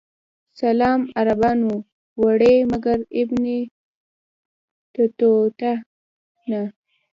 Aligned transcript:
اسلام 0.55 1.01
عربانو 1.19 1.71
وړی 2.21 2.55
مګر 2.71 2.97
ابن 3.21 3.43
بطوطه 4.93 5.73
نه. 6.49 6.61